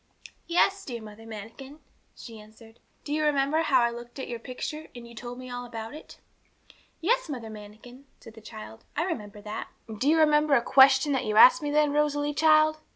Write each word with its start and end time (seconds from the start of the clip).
'Yes, 0.47 0.83
dear 0.83 0.99
Mother 0.99 1.27
Manikin,' 1.27 1.77
she 2.15 2.39
answered. 2.39 2.79
'Do 3.03 3.13
you 3.13 3.23
remember 3.23 3.63
bow 3.69 3.83
I 3.83 3.91
looked 3.91 4.17
at 4.17 4.27
your 4.27 4.39
picture, 4.39 4.87
and 4.95 5.07
you 5.07 5.13
told 5.13 5.37
me 5.37 5.47
all 5.47 5.63
about 5.63 5.93
it?' 5.93 6.17
'Yes, 7.01 7.29
Mother 7.29 7.51
Manikin,' 7.51 8.05
said 8.19 8.33
the 8.33 8.41
child, 8.41 8.83
'I 8.95 9.03
remember 9.03 9.41
that.' 9.41 9.67
'And 9.87 9.99
do 9.99 10.09
you 10.09 10.17
remember 10.17 10.55
a 10.55 10.63
question 10.63 11.11
that 11.11 11.25
you 11.25 11.35
asked 11.37 11.61
me 11.61 11.69
then, 11.69 11.93
Rosalie, 11.93 12.33
child! 12.33 12.79